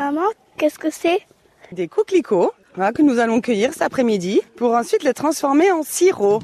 [0.00, 1.20] Maman, qu'est-ce que c'est?
[1.72, 6.38] Des coquelicots voilà, que nous allons cueillir cet après-midi pour ensuite les transformer en sirop.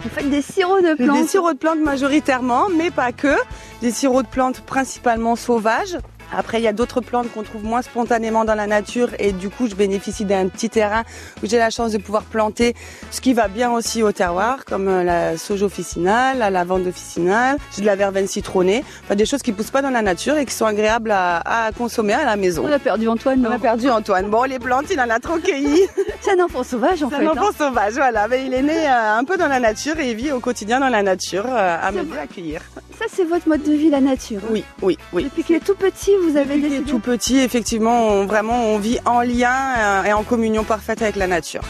[0.00, 3.34] Vous faites des sirops de plantes Des sirops de plantes majoritairement, mais pas que.
[3.80, 5.96] Des sirops de plantes principalement sauvages.
[6.36, 9.50] Après, il y a d'autres plantes qu'on trouve moins spontanément dans la nature et du
[9.50, 11.02] coup, je bénéficie d'un petit terrain
[11.42, 12.74] où j'ai la chance de pouvoir planter
[13.10, 17.58] ce qui va bien aussi au terroir, comme euh, la soja officinale, la lavande officinale,
[17.74, 20.44] j'ai de la verveine citronnée, enfin, des choses qui poussent pas dans la nature et
[20.44, 22.64] qui sont agréables à, consommer à la maison.
[22.66, 24.28] On a perdu Antoine, On a perdu Antoine.
[24.28, 25.82] Bon, les plantes, il en a trop cueilli.
[26.24, 27.16] C'est un enfant sauvage en fait.
[27.16, 27.54] C'est un enfant hein.
[27.58, 28.28] sauvage, voilà.
[28.28, 30.80] Mais il est né euh, un peu dans la nature et il vit au quotidien
[30.80, 32.62] dans la nature euh, à m'aider à cueillir.
[32.98, 34.40] Ça, c'est votre mode de vie, la nature.
[34.42, 34.50] Hein.
[34.50, 35.24] Oui, oui, oui.
[35.24, 36.90] Depuis qu'il est tout petit, vous avez Depuis décidé.
[36.90, 41.16] tout petit, effectivement, on, vraiment, on vit en lien euh, et en communion parfaite avec
[41.16, 41.60] la nature.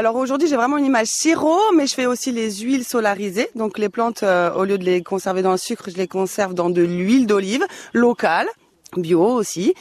[0.00, 3.48] Alors aujourd'hui, j'ai vraiment une image sirop, mais je fais aussi les huiles solarisées.
[3.54, 6.52] Donc les plantes, euh, au lieu de les conserver dans le sucre, je les conserve
[6.52, 7.64] dans de l'huile d'olive
[7.94, 8.48] locale,
[8.98, 9.72] bio aussi.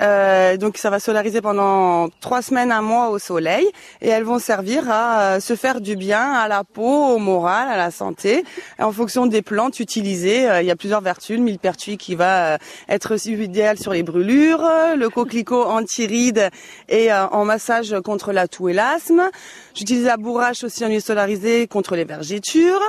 [0.00, 3.66] Euh, donc ça va solariser pendant trois semaines, un mois au soleil,
[4.00, 7.68] et elles vont servir à euh, se faire du bien à la peau, au moral,
[7.68, 8.44] à la santé.
[8.78, 11.38] en fonction des plantes utilisées, euh, il y a plusieurs vertus.
[11.38, 16.50] Le millepertuis qui va être idéal sur les brûlures, le coquelicot anti-rides
[16.88, 19.30] et en massage contre la toux et l'asthme.
[19.74, 22.80] J'utilise la bourrache aussi en huile solarisée contre les vergitures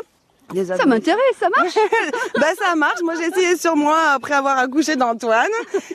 [0.53, 1.75] ça m'intéresse, ça marche
[2.39, 3.01] Ben ça marche.
[3.03, 5.47] Moi j'ai essayé sur moi après avoir accouché d'Antoine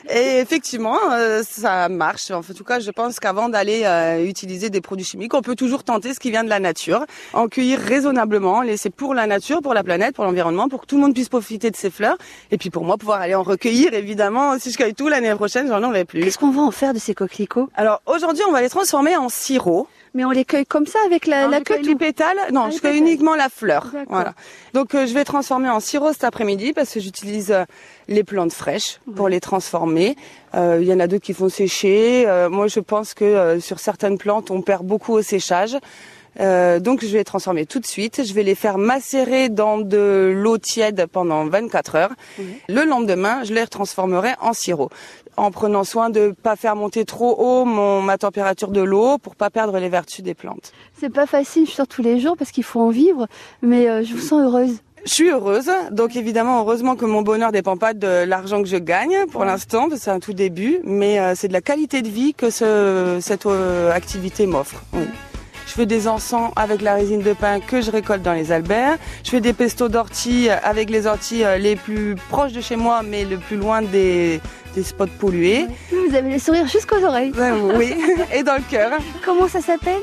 [0.09, 2.31] et effectivement euh, ça marche.
[2.31, 5.83] En tout cas, je pense qu'avant d'aller euh, utiliser des produits chimiques, on peut toujours
[5.83, 9.73] tenter ce qui vient de la nature, en cueillir raisonnablement, laisser pour la nature, pour
[9.73, 12.17] la planète, pour l'environnement, pour que tout le monde puisse profiter de ces fleurs
[12.51, 14.57] et puis pour moi pouvoir aller en recueillir évidemment.
[14.59, 16.23] Si je cueille tout l'année prochaine, j'en aurai plus.
[16.23, 17.69] Qu'est-ce qu'on va en faire de ces coquelicots?
[17.75, 19.87] Alors aujourd'hui, on va les transformer en sirop.
[20.13, 22.79] Mais on les cueille comme ça avec la, la queue Les pétales Non, ah, je
[22.79, 23.91] cueille uniquement la fleur.
[24.09, 24.33] Voilà.
[24.73, 27.63] Donc euh, je vais transformer en sirop cet après-midi parce que j'utilise euh,
[28.09, 30.17] les plantes fraîches pour les transformer.
[30.53, 32.25] Euh, il y en a d'autres qui font sécher.
[32.49, 35.77] moi, je pense que sur certaines plantes, on perd beaucoup au séchage.
[36.37, 38.23] Donc je vais les transformer tout de suite.
[38.25, 42.11] Je vais les faire macérer dans de l'eau tiède pendant 24 heures.
[42.69, 44.89] Le lendemain, je les transformerai en sirop
[45.37, 49.17] en prenant soin de ne pas faire monter trop haut mon, ma température de l'eau
[49.17, 50.71] pour pas perdre les vertus des plantes.
[50.99, 53.27] C'est pas facile sur tous les jours parce qu'il faut en vivre,
[53.61, 54.77] mais euh, je vous sens heureuse.
[55.03, 58.77] Je suis heureuse, donc évidemment heureusement que mon bonheur dépend pas de l'argent que je
[58.77, 62.35] gagne pour l'instant, c'est un tout début, mais euh, c'est de la qualité de vie
[62.35, 64.83] que ce, cette euh, activité m'offre.
[65.71, 68.97] Je fais des encens avec la résine de pin que je récolte dans les alberts.
[69.23, 73.23] Je fais des pestos d'ortie avec les orties les plus proches de chez moi, mais
[73.23, 74.41] le plus loin des,
[74.75, 75.67] des spots pollués.
[75.89, 77.31] Vous avez le sourire jusqu'aux oreilles.
[77.77, 77.95] oui,
[78.33, 78.91] et dans le cœur.
[79.23, 80.01] Comment ça s'appelle?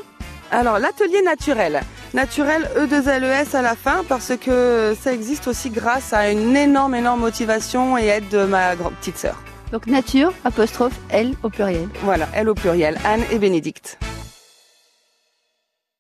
[0.51, 1.83] Alors, l'atelier naturel.
[2.15, 7.21] Naturel E2LES à la fin parce que ça existe aussi grâce à une énorme, énorme
[7.21, 9.43] motivation et aide de ma petite sœur.
[9.71, 11.91] Donc nature, apostrophe, elle au pluriel.
[12.05, 13.99] Voilà, elle au pluriel, Anne et Bénédicte.